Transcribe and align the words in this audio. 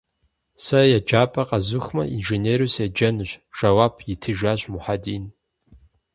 Сэ 0.63 0.79
еджапӏэр 0.97 1.47
къэзухмэ, 1.49 2.03
инженеру 2.15 2.67
седжэнущ,- 2.75 3.31
жэуап 3.57 3.95
итыжащ 4.11 4.61
Мухьэдин. 4.71 5.23